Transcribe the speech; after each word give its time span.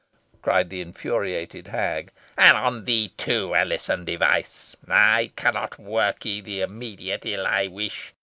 cried 0.41 0.71
the 0.71 0.81
infuriated 0.81 1.67
hag, 1.67 2.11
"and 2.35 2.57
on 2.57 2.85
thee 2.85 3.09
too, 3.17 3.53
Alizon 3.53 4.03
Device, 4.03 4.75
I 4.87 5.31
cannot 5.35 5.77
work 5.77 6.25
ye 6.25 6.41
the 6.41 6.61
immediate 6.61 7.23
ill 7.23 7.45
I 7.45 7.67
wish. 7.67 8.11